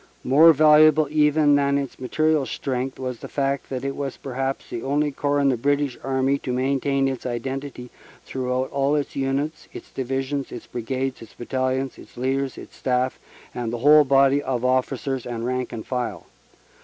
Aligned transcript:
More 0.23 0.51
valuable 0.51 1.07
even 1.11 1.53
than 1.53 1.77
its 1.77 1.99
material 1.99 2.47
strength 2.47 2.97
was 2.97 3.19
the 3.19 3.27
fact 3.27 3.69
that 3.69 3.85
it 3.85 3.95
was 3.95 4.17
perhaps 4.17 4.67
the 4.67 4.81
only 4.81 5.11
corps 5.11 5.39
in 5.39 5.49
the 5.49 5.57
British 5.57 5.95
Army 6.03 6.39
to 6.39 6.51
maintain 6.51 7.07
its 7.07 7.23
identity 7.23 7.91
through 8.25 8.51
out 8.51 8.71
all 8.71 8.95
its 8.95 9.15
units 9.15 9.67
its 9.73 9.91
Divisions, 9.91 10.51
its 10.51 10.65
Brigades, 10.65 11.21
its 11.21 11.35
Battalions, 11.35 11.99
its 11.99 12.17
leaders, 12.17 12.57
its 12.57 12.75
staff 12.75 13.19
and 13.53 13.71
the 13.71 13.77
whole 13.85 14.03
body 14.03 14.41
of 14.41 14.65
officers 14.65 15.27
and 15.27 15.45
rank 15.45 15.71
and 15.71 15.85
file. 15.85 16.25